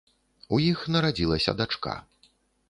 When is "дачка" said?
1.61-1.93